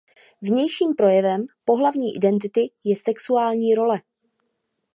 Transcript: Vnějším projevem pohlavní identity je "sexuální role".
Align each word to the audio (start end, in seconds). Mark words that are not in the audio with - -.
Vnějším 0.41 0.95
projevem 0.95 1.45
pohlavní 1.65 2.15
identity 2.15 2.71
je 2.83 2.95
"sexuální 2.95 3.75
role". 3.75 4.01